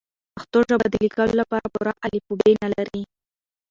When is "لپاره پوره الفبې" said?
1.41-2.51